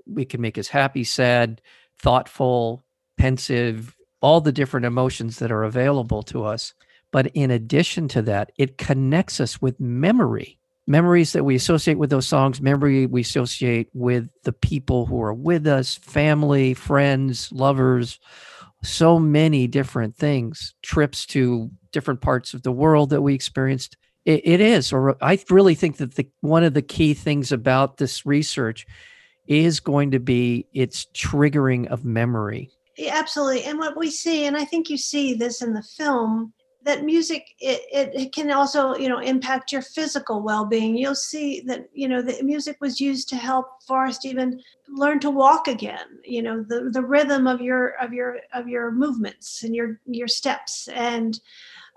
we 0.06 0.26
can 0.26 0.42
make 0.42 0.58
us 0.58 0.68
happy, 0.68 1.06
sad, 1.06 1.62
thoughtful, 1.98 2.84
pensive, 3.18 3.96
all 4.20 4.42
the 4.42 4.52
different 4.52 4.86
emotions 4.86 5.40
that 5.40 5.54
are 5.54 5.64
available 5.64 6.22
to 6.24 6.44
us. 6.44 6.74
But 7.12 7.28
in 7.28 7.50
addition 7.50 8.10
to 8.10 8.22
that, 8.24 8.52
it 8.58 8.78
connects 8.78 9.40
us 9.40 9.62
with 9.62 9.80
memory 9.80 10.60
memories 10.92 11.32
that 11.34 11.46
we 11.46 11.56
associate 11.56 11.98
with 11.98 12.10
those 12.10 12.28
songs, 12.28 12.62
memory 12.62 13.06
we 13.06 13.22
associate 13.22 13.88
with 13.94 14.30
the 14.44 14.52
people 14.52 15.06
who 15.06 15.22
are 15.22 15.34
with 15.34 15.66
us, 15.66 15.96
family, 15.96 16.74
friends, 16.74 17.52
lovers, 17.52 18.20
so 18.84 19.18
many 19.18 19.68
different 19.68 20.16
things, 20.16 20.76
trips 20.82 21.26
to 21.26 21.72
different 21.92 22.20
parts 22.20 22.54
of 22.54 22.64
the 22.64 22.72
world 22.72 23.10
that 23.10 23.22
we 23.22 23.34
experienced. 23.34 23.96
it, 24.26 24.42
it 24.44 24.62
is, 24.62 24.92
or 24.92 25.16
I 25.24 25.40
really 25.50 25.76
think 25.76 25.98
that 25.98 26.16
the 26.16 26.28
one 26.42 26.64
of 26.64 26.74
the 26.74 26.82
key 26.82 27.14
things 27.14 27.52
about 27.52 27.98
this 27.98 28.26
research 28.26 28.86
is 29.48 29.80
going 29.80 30.12
to 30.12 30.20
be 30.20 30.68
its 30.74 31.08
triggering 31.14 31.88
of 31.88 32.06
memory. 32.06 32.70
Yeah, 32.98 33.18
absolutely. 33.18 33.64
And 33.64 33.80
what 33.80 33.98
we 33.98 34.12
see, 34.12 34.46
and 34.46 34.58
I 34.58 34.66
think 34.66 34.90
you 34.90 34.98
see 34.98 35.34
this 35.34 35.62
in 35.62 35.74
the 35.74 35.84
film, 35.84 36.54
that 36.84 37.04
music 37.04 37.56
it, 37.60 38.12
it, 38.14 38.34
can 38.34 38.52
also 38.52 38.96
you 38.96 39.08
know 39.08 39.20
impact 39.20 39.72
your 39.72 39.82
physical 39.82 40.42
well-being. 40.42 40.98
You'll 40.98 41.16
see 41.16 41.62
that 41.62 41.90
you 41.94 42.08
know 42.08 42.22
the 42.22 42.42
music 42.44 42.78
was 42.82 43.00
used 43.00 43.30
to 43.30 43.36
help 43.36 43.84
forrest 43.88 44.26
even 44.26 44.62
learn 44.88 45.20
to 45.20 45.30
walk 45.30 45.68
again 45.68 46.20
you 46.26 46.42
know 46.42 46.64
the 46.64 46.90
the 46.92 47.02
rhythm 47.02 47.48
of 47.48 47.62
your 47.62 47.90
of 48.02 48.14
your 48.14 48.40
of 48.54 48.68
your 48.68 48.92
movements 48.92 49.64
and 49.64 49.76
your 49.76 50.00
your 50.06 50.28
steps. 50.28 50.88
And 50.90 51.40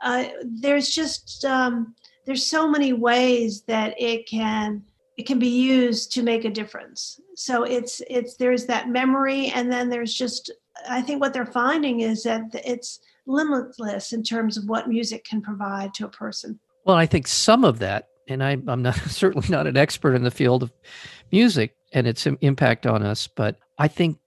uh, 0.03 0.25
there's 0.45 0.91
just 0.91 1.45
um, 1.45 1.95
there's 2.27 2.47
so 2.47 2.69
many 2.69 2.93
ways 2.93 3.63
that 3.63 3.95
it 3.99 4.29
can 4.29 4.83
it 5.17 5.27
can 5.27 5.39
be 5.39 5.49
used 5.49 6.13
to 6.13 6.23
make 6.23 6.45
a 6.45 6.51
difference. 6.51 7.21
So 7.37 7.63
it's 7.63 8.03
it's 8.11 8.37
there's 8.37 8.67
that 8.67 8.89
memory 8.89 9.49
and 9.55 9.71
then 9.71 9.89
there's 9.89 10.15
just 10.15 10.51
i 10.89 11.01
think 11.01 11.21
what 11.21 11.33
they're 11.33 11.47
finding 11.47 12.01
is 12.01 12.23
that 12.25 12.43
it's 12.53 13.01
limitless 13.27 14.13
in 14.13 14.23
terms 14.23 14.57
of 14.57 14.69
what 14.69 14.89
music 14.89 15.25
can 15.25 15.41
provide 15.41 15.95
to 15.95 16.05
a 16.05 16.11
person. 16.11 16.59
Well, 16.85 16.97
I 16.97 17.07
think 17.07 17.27
some 17.27 17.65
of 17.65 17.79
that, 17.79 18.09
and 18.29 18.43
I, 18.43 18.53
am 18.53 18.83
not 18.83 18.97
certainly 19.09 19.49
not 19.49 19.67
an 19.67 19.77
expert 19.77 20.15
in 20.15 20.25
the 20.25 20.31
field 20.31 20.63
of 20.63 20.73
music 21.33 21.75
and 21.93 22.07
its 22.07 22.27
impact 22.27 22.87
on 22.87 23.03
us, 23.03 23.27
but 23.27 23.59
I 23.79 23.89
think 23.89 24.19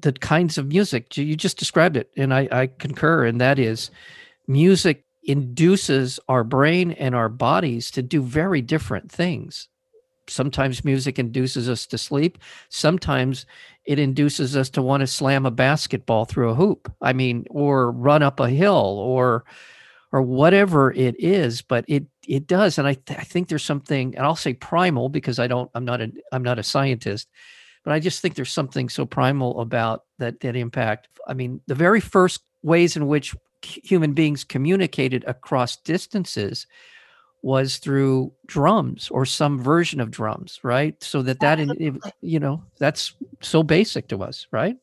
the 0.00 0.12
kinds 0.12 0.58
of 0.58 0.66
music 0.66 1.16
you 1.16 1.36
just 1.36 1.58
described 1.58 1.96
it, 1.96 2.10
and 2.16 2.34
I, 2.34 2.48
I 2.50 2.66
concur, 2.66 3.24
and 3.24 3.40
that 3.40 3.58
is 3.58 3.90
music 4.46 5.04
induces 5.24 6.18
our 6.28 6.42
brain 6.42 6.90
and 6.92 7.14
our 7.14 7.28
bodies 7.28 7.90
to 7.92 8.02
do 8.02 8.22
very 8.22 8.60
different 8.60 9.10
things. 9.10 9.68
Sometimes 10.28 10.84
music 10.84 11.18
induces 11.18 11.68
us 11.68 11.86
to 11.86 11.98
sleep. 11.98 12.38
Sometimes 12.68 13.46
it 13.84 13.98
induces 13.98 14.56
us 14.56 14.70
to 14.70 14.82
want 14.82 15.00
to 15.00 15.06
slam 15.06 15.46
a 15.46 15.50
basketball 15.50 16.24
through 16.24 16.50
a 16.50 16.54
hoop. 16.54 16.92
I 17.00 17.12
mean, 17.12 17.46
or 17.50 17.90
run 17.90 18.22
up 18.22 18.40
a 18.40 18.48
hill 18.48 18.98
or 18.98 19.44
or 20.12 20.20
whatever 20.20 20.92
it 20.92 21.16
is, 21.18 21.62
but 21.62 21.84
it 21.88 22.04
it 22.28 22.46
does. 22.46 22.78
And 22.78 22.86
I, 22.86 22.94
th- 22.94 23.18
I 23.18 23.22
think 23.22 23.48
there's 23.48 23.64
something, 23.64 24.14
and 24.14 24.24
I'll 24.24 24.36
say 24.36 24.54
primal 24.54 25.08
because 25.08 25.38
I 25.38 25.46
don't 25.46 25.70
I'm 25.74 25.84
not 25.84 26.00
a 26.00 26.12
I'm 26.32 26.42
not 26.42 26.58
a 26.58 26.62
scientist, 26.62 27.28
but 27.84 27.92
I 27.92 27.98
just 27.98 28.20
think 28.20 28.34
there's 28.34 28.52
something 28.52 28.88
so 28.88 29.06
primal 29.06 29.60
about 29.60 30.04
that 30.18 30.40
that 30.40 30.54
impact. 30.54 31.08
I 31.26 31.34
mean, 31.34 31.60
the 31.66 31.74
very 31.74 32.00
first 32.00 32.42
ways 32.62 32.96
in 32.96 33.06
which 33.06 33.34
human 33.62 34.12
beings 34.12 34.44
communicated 34.44 35.24
across 35.26 35.76
distances 35.76 36.66
was 37.42 37.78
through 37.78 38.32
drums 38.46 39.08
or 39.10 39.26
some 39.26 39.60
version 39.60 40.00
of 40.00 40.10
drums 40.10 40.60
right? 40.62 41.00
So 41.02 41.22
that 41.22 41.40
that 41.40 41.60
in, 41.60 42.00
you 42.20 42.40
know 42.40 42.62
that's 42.78 43.14
so 43.40 43.62
basic 43.62 44.08
to 44.08 44.22
us 44.22 44.46
right? 44.50 44.76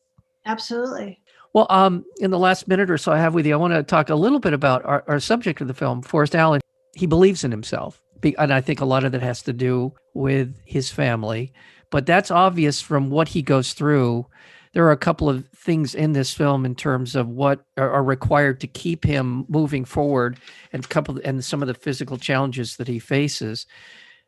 Absolutely. 0.46 1.20
Well 1.52 1.66
um 1.70 2.04
in 2.18 2.30
the 2.30 2.38
last 2.38 2.68
minute 2.68 2.90
or 2.90 2.98
so 2.98 3.12
i 3.12 3.18
have 3.18 3.34
with 3.34 3.46
you 3.46 3.54
i 3.54 3.56
want 3.56 3.74
to 3.74 3.82
talk 3.82 4.08
a 4.08 4.14
little 4.14 4.38
bit 4.38 4.52
about 4.52 4.84
our, 4.84 5.04
our 5.08 5.20
subject 5.20 5.60
of 5.60 5.68
the 5.68 5.74
film 5.74 6.02
forrest 6.02 6.36
allen. 6.36 6.60
He 6.94 7.06
believes 7.06 7.44
in 7.44 7.50
himself 7.50 8.00
and 8.38 8.52
i 8.52 8.60
think 8.60 8.80
a 8.80 8.84
lot 8.84 9.04
of 9.04 9.12
that 9.12 9.22
has 9.22 9.42
to 9.42 9.52
do 9.52 9.92
with 10.14 10.56
his 10.64 10.90
family 10.90 11.52
but 11.90 12.06
that's 12.06 12.30
obvious 12.30 12.80
from 12.80 13.10
what 13.10 13.28
he 13.28 13.42
goes 13.42 13.72
through 13.72 14.26
there 14.72 14.86
are 14.86 14.92
a 14.92 14.96
couple 14.96 15.28
of 15.28 15.48
things 15.48 15.94
in 15.94 16.12
this 16.12 16.32
film 16.32 16.64
in 16.64 16.74
terms 16.74 17.16
of 17.16 17.28
what 17.28 17.64
are, 17.76 18.02
required 18.02 18.60
to 18.60 18.66
keep 18.66 19.04
him 19.04 19.44
moving 19.48 19.84
forward 19.84 20.38
and 20.72 20.88
couple 20.88 21.20
and 21.24 21.44
some 21.44 21.62
of 21.62 21.68
the 21.68 21.74
physical 21.74 22.16
challenges 22.16 22.76
that 22.76 22.88
he 22.88 22.98
faces 22.98 23.66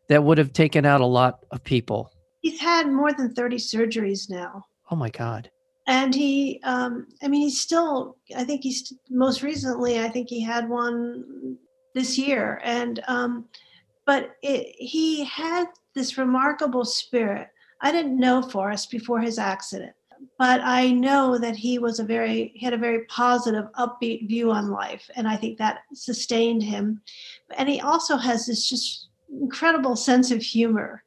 that 0.08 0.24
would 0.24 0.38
have 0.38 0.52
taken 0.52 0.84
out 0.84 1.00
a 1.00 1.06
lot 1.06 1.44
of 1.50 1.62
people. 1.62 2.12
He's 2.40 2.60
had 2.60 2.90
more 2.90 3.12
than 3.12 3.34
30 3.34 3.56
surgeries 3.56 4.28
now. 4.28 4.64
Oh 4.90 4.96
my 4.96 5.10
god. 5.10 5.50
And 5.86 6.14
he 6.14 6.60
um, 6.64 7.06
i 7.22 7.28
mean 7.28 7.42
he's 7.42 7.60
still 7.60 8.16
i 8.36 8.44
think 8.44 8.62
he's 8.62 8.92
most 9.10 9.42
recently 9.42 9.98
i 9.98 10.08
think 10.08 10.28
he 10.28 10.40
had 10.40 10.68
one 10.68 11.56
this 11.94 12.18
year. 12.18 12.60
And 12.64 13.02
um, 13.08 13.46
but 14.06 14.36
it, 14.42 14.74
he 14.78 15.24
had 15.24 15.66
this 15.94 16.18
remarkable 16.18 16.84
spirit. 16.84 17.48
I 17.80 17.92
didn't 17.92 18.18
know 18.18 18.42
forrest 18.42 18.90
before 18.90 19.20
his 19.20 19.38
accident 19.38 19.92
but 20.38 20.60
i 20.62 20.90
know 20.90 21.38
that 21.38 21.56
he 21.56 21.78
was 21.78 21.98
a 21.98 22.04
very 22.04 22.52
he 22.54 22.64
had 22.64 22.74
a 22.74 22.78
very 22.78 23.04
positive 23.06 23.64
upbeat 23.78 24.28
view 24.28 24.50
on 24.50 24.70
life 24.70 25.10
and 25.16 25.28
i 25.28 25.36
think 25.36 25.58
that 25.58 25.80
sustained 25.94 26.62
him 26.62 27.00
and 27.56 27.68
he 27.68 27.80
also 27.80 28.16
has 28.16 28.46
this 28.46 28.68
just 28.68 29.08
incredible 29.40 29.96
sense 29.96 30.30
of 30.30 30.42
humor 30.42 31.02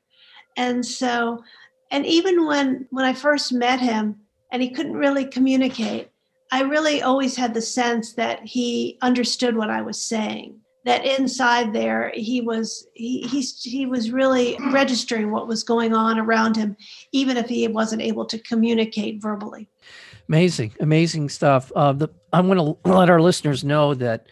and 0.57 0.86
so 0.86 1.43
and 1.91 2.05
even 2.05 2.45
when 2.45 2.88
when 2.89 3.05
i 3.05 3.13
first 3.13 3.51
met 3.53 3.79
him 3.79 4.19
and 4.55 4.62
he 4.62 4.69
couldn't 4.69 4.93
really 4.93 5.25
communicate. 5.25 6.10
I 6.50 6.62
really 6.62 7.01
always 7.01 7.36
had 7.36 7.53
the 7.53 7.62
sense 7.62 8.13
that 8.13 8.45
he 8.45 8.98
understood 9.01 9.53
what 9.53 9.69
I 9.69 9.81
was 9.81 10.01
saying. 10.01 10.62
That 10.86 11.04
inside 11.04 11.74
there, 11.74 12.12
he 12.13 12.42
was 12.42 12.88
he 12.94 13.22
he, 13.24 13.42
he 13.42 13.86
was 13.86 14.12
really 14.12 14.58
registering 14.72 15.32
what 15.32 15.48
was 15.48 15.63
going 15.63 15.94
on 15.94 16.20
around 16.20 16.56
him, 16.56 16.77
even 17.12 17.38
if 17.38 17.50
he 17.50 17.68
wasn't 17.68 18.01
able 18.01 18.25
to 18.25 18.38
communicate 18.39 19.22
verbally. 19.22 19.68
Amazing, 20.30 20.74
amazing 20.80 21.30
stuff. 21.30 21.72
Uh, 21.75 21.94
the, 21.94 22.10
I 22.32 22.42
want 22.42 22.60
to 22.60 22.89
let 22.89 23.10
our 23.10 23.22
listeners 23.22 23.63
know 23.63 23.94
that 23.96 24.27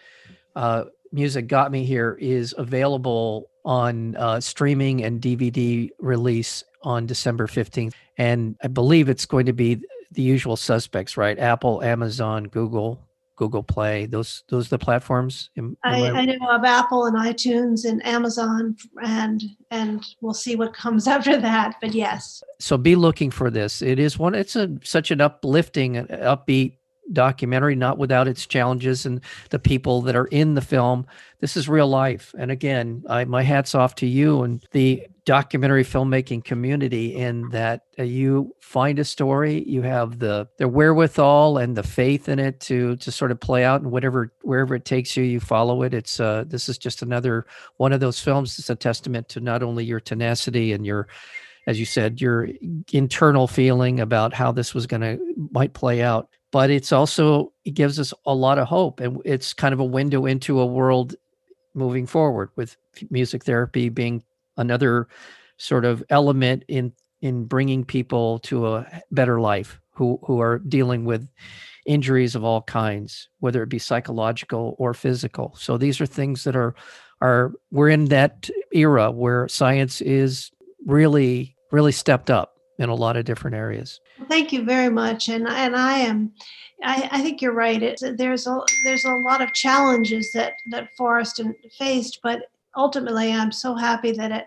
uh, 0.55 0.85
music 1.11 1.47
got 1.47 1.71
me 1.71 1.85
here 1.85 2.17
is 2.19 2.53
available 2.57 3.49
on 3.65 4.15
uh, 4.15 4.39
streaming 4.39 5.03
and 5.03 5.21
DVD 5.21 5.89
release 5.99 6.63
on 6.81 7.05
December 7.05 7.47
15th. 7.47 7.93
And 8.17 8.57
I 8.63 8.67
believe 8.67 9.09
it's 9.09 9.25
going 9.25 9.45
to 9.45 9.53
be 9.53 9.81
the 10.11 10.21
usual 10.21 10.55
suspects, 10.55 11.17
right? 11.17 11.39
Apple, 11.39 11.81
Amazon, 11.81 12.45
Google, 12.45 12.99
Google 13.35 13.63
Play. 13.63 14.05
Those 14.05 14.43
those 14.49 14.67
are 14.67 14.77
the 14.77 14.79
platforms. 14.79 15.49
Am, 15.57 15.77
am 15.83 16.15
I, 16.15 16.19
I, 16.19 16.25
know 16.25 16.49
of 16.49 16.63
Apple 16.63 17.05
and 17.05 17.17
iTunes 17.17 17.85
and 17.85 18.05
Amazon, 18.05 18.75
and 19.03 19.43
and 19.71 20.03
we'll 20.21 20.33
see 20.33 20.55
what 20.55 20.73
comes 20.73 21.07
after 21.15 21.37
that. 21.37 21.75
But 21.81 21.93
yes. 21.93 22.43
So 22.59 22.77
be 22.77 22.95
looking 22.95 23.31
for 23.31 23.49
this. 23.49 23.81
It 23.81 23.99
is 23.99 24.19
one. 24.19 24.35
It's 24.35 24.55
a 24.55 24.69
such 24.83 25.11
an 25.11 25.21
uplifting, 25.21 25.97
uh, 25.97 26.05
upbeat 26.37 26.77
documentary, 27.11 27.75
not 27.75 27.97
without 27.97 28.27
its 28.27 28.45
challenges 28.45 29.05
and 29.05 29.21
the 29.49 29.59
people 29.59 30.01
that 30.01 30.15
are 30.15 30.27
in 30.27 30.53
the 30.53 30.61
film. 30.61 31.05
This 31.39 31.57
is 31.57 31.67
real 31.67 31.87
life. 31.87 32.33
And 32.37 32.51
again, 32.51 33.03
I, 33.09 33.25
my 33.25 33.43
hat's 33.43 33.75
off 33.75 33.95
to 33.95 34.07
you 34.07 34.43
and 34.43 34.65
the 34.71 35.05
documentary 35.25 35.83
filmmaking 35.83 36.43
community 36.43 37.15
in 37.15 37.49
that 37.49 37.83
uh, 37.97 38.03
you 38.03 38.55
find 38.59 38.99
a 38.99 39.05
story, 39.05 39.63
you 39.67 39.81
have 39.81 40.19
the 40.19 40.47
the 40.57 40.67
wherewithal 40.67 41.57
and 41.57 41.75
the 41.75 41.83
faith 41.83 42.27
in 42.27 42.39
it 42.39 42.59
to 42.61 42.95
to 42.97 43.11
sort 43.11 43.31
of 43.31 43.39
play 43.39 43.63
out 43.63 43.81
and 43.81 43.91
whatever 43.91 44.33
wherever 44.41 44.75
it 44.75 44.85
takes 44.85 45.15
you, 45.15 45.23
you 45.23 45.39
follow 45.39 45.83
it. 45.83 45.93
It's 45.93 46.19
uh, 46.19 46.43
this 46.47 46.67
is 46.67 46.77
just 46.77 47.01
another 47.01 47.45
one 47.77 47.93
of 47.93 47.99
those 47.99 48.19
films. 48.19 48.57
It's 48.59 48.69
a 48.69 48.75
testament 48.75 49.29
to 49.29 49.39
not 49.39 49.63
only 49.63 49.85
your 49.85 49.99
tenacity 49.99 50.73
and 50.73 50.85
your 50.85 51.07
as 51.67 51.79
you 51.79 51.85
said, 51.85 52.19
your 52.19 52.49
internal 52.91 53.47
feeling 53.47 53.99
about 53.99 54.33
how 54.33 54.51
this 54.51 54.73
was 54.73 54.85
going 54.87 55.01
to 55.01 55.19
might 55.51 55.73
play 55.73 56.01
out, 56.01 56.29
but 56.51 56.69
it's 56.69 56.91
also 56.91 57.53
it 57.65 57.71
gives 57.71 57.99
us 57.99 58.13
a 58.25 58.33
lot 58.33 58.59
of 58.59 58.67
hope 58.67 58.99
and 58.99 59.21
it's 59.25 59.53
kind 59.53 59.73
of 59.73 59.79
a 59.79 59.85
window 59.85 60.25
into 60.25 60.59
a 60.59 60.65
world 60.65 61.15
moving 61.73 62.05
forward 62.05 62.49
with 62.55 62.77
music 63.09 63.43
therapy 63.43 63.89
being 63.89 64.23
another 64.57 65.07
sort 65.57 65.85
of 65.85 66.03
element 66.09 66.63
in 66.67 66.93
in 67.21 67.45
bringing 67.45 67.83
people 67.83 68.39
to 68.39 68.67
a 68.67 69.01
better 69.11 69.39
life 69.39 69.79
who 69.91 70.19
who 70.23 70.39
are 70.41 70.59
dealing 70.59 71.05
with 71.05 71.27
injuries 71.85 72.35
of 72.35 72.43
all 72.43 72.61
kinds 72.61 73.29
whether 73.39 73.63
it 73.63 73.69
be 73.69 73.79
psychological 73.79 74.75
or 74.77 74.93
physical. 74.93 75.55
So 75.57 75.77
these 75.77 75.99
are 76.01 76.05
things 76.05 76.43
that 76.43 76.55
are 76.55 76.75
are 77.21 77.53
we're 77.71 77.89
in 77.89 78.05
that 78.05 78.49
era 78.73 79.09
where 79.09 79.47
science 79.47 80.01
is 80.01 80.51
really 80.85 81.55
really 81.71 81.91
stepped 81.91 82.29
up 82.29 82.57
in 82.79 82.89
a 82.89 82.95
lot 82.95 83.17
of 83.17 83.25
different 83.25 83.55
areas. 83.55 83.99
Thank 84.29 84.53
you 84.53 84.63
very 84.63 84.89
much, 84.89 85.29
and 85.29 85.47
and 85.47 85.75
I 85.75 85.99
am, 85.99 86.31
I, 86.83 87.09
I 87.11 87.21
think 87.21 87.41
you're 87.41 87.53
right. 87.53 87.81
It's, 87.81 88.03
there's 88.17 88.47
a 88.47 88.59
there's 88.83 89.05
a 89.05 89.13
lot 89.25 89.41
of 89.41 89.53
challenges 89.53 90.31
that 90.33 90.53
that 90.71 90.89
Forrest 90.97 91.41
faced, 91.77 92.19
but 92.23 92.43
ultimately, 92.75 93.31
I'm 93.31 93.51
so 93.51 93.75
happy 93.75 94.11
that 94.13 94.31
it 94.31 94.45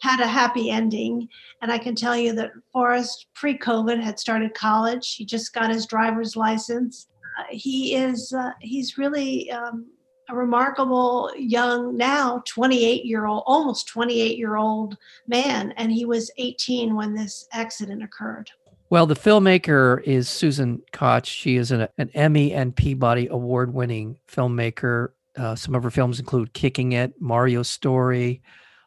had 0.00 0.20
a 0.20 0.26
happy 0.26 0.70
ending. 0.70 1.28
And 1.62 1.72
I 1.72 1.78
can 1.78 1.94
tell 1.94 2.16
you 2.16 2.32
that 2.34 2.52
Forrest, 2.72 3.26
pre-COVID, 3.34 4.00
had 4.00 4.18
started 4.18 4.54
college. 4.54 5.14
He 5.14 5.24
just 5.24 5.52
got 5.52 5.70
his 5.70 5.86
driver's 5.86 6.36
license. 6.36 7.08
Uh, 7.38 7.44
he 7.50 7.94
is 7.94 8.32
uh, 8.32 8.50
he's 8.60 8.98
really 8.98 9.50
um, 9.50 9.86
a 10.28 10.34
remarkable 10.34 11.30
young 11.36 11.96
now 11.96 12.42
28 12.46 13.04
year 13.04 13.26
old 13.26 13.42
almost 13.46 13.88
28 13.88 14.36
year 14.36 14.56
old 14.56 14.96
man 15.26 15.72
and 15.72 15.90
he 15.90 16.04
was 16.04 16.30
18 16.36 16.94
when 16.94 17.14
this 17.14 17.48
accident 17.52 18.02
occurred. 18.02 18.50
Well 18.90 19.06
the 19.06 19.14
filmmaker 19.14 20.02
is 20.02 20.28
susan 20.28 20.82
koch. 20.92 21.26
She 21.26 21.56
is 21.56 21.70
an, 21.70 21.88
an 21.96 22.10
emmy 22.14 22.52
and 22.52 22.76
peabody 22.76 23.28
award 23.28 23.72
winning 23.72 24.18
filmmaker. 24.30 25.10
Uh, 25.36 25.54
some 25.54 25.74
of 25.74 25.82
her 25.82 25.90
films 25.90 26.18
include 26.18 26.52
kicking 26.52 26.92
it 26.92 27.14
mario 27.20 27.62
story 27.62 28.42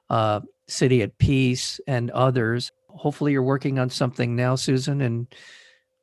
uh, 0.10 0.42
city 0.68 1.02
at 1.02 1.18
peace 1.18 1.80
and 1.88 2.12
others. 2.12 2.72
Hopefully 2.88 3.32
you're 3.32 3.42
working 3.42 3.80
on 3.80 3.90
something 3.90 4.36
now 4.36 4.56
susan 4.56 5.02
and 5.02 5.28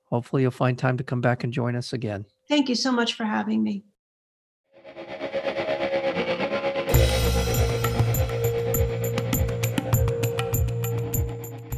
hopefully 0.07 0.43
you'll 0.43 0.51
find 0.51 0.77
time 0.77 0.97
to 0.97 1.05
come 1.05 1.21
back 1.21 1.45
and 1.45 1.53
join 1.53 1.77
us 1.77 1.93
again. 1.93 2.25
Thank 2.49 2.69
you 2.69 2.75
so 2.75 2.91
much 2.91 3.15
for 3.15 3.25
having 3.25 3.63
me 3.63 3.85